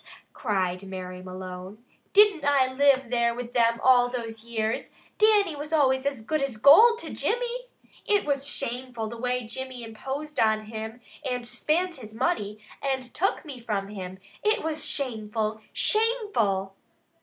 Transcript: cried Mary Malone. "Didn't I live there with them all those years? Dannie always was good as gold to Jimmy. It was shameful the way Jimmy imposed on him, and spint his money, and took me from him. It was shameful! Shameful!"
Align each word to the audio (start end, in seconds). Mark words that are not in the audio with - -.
cried 0.33 0.81
Mary 0.87 1.21
Malone. 1.21 1.85
"Didn't 2.11 2.43
I 2.43 2.73
live 2.73 3.11
there 3.11 3.35
with 3.35 3.53
them 3.53 3.79
all 3.83 4.09
those 4.09 4.43
years? 4.43 4.95
Dannie 5.19 5.53
always 5.55 6.05
was 6.05 6.21
good 6.23 6.41
as 6.41 6.57
gold 6.57 6.97
to 7.01 7.13
Jimmy. 7.13 7.67
It 8.07 8.25
was 8.25 8.47
shameful 8.47 9.09
the 9.09 9.17
way 9.17 9.45
Jimmy 9.45 9.83
imposed 9.83 10.39
on 10.39 10.65
him, 10.65 11.01
and 11.23 11.47
spint 11.47 11.97
his 11.99 12.15
money, 12.15 12.57
and 12.81 13.03
took 13.13 13.45
me 13.45 13.59
from 13.59 13.89
him. 13.89 14.17
It 14.43 14.63
was 14.63 14.89
shameful! 14.89 15.61
Shameful!" 15.71 16.73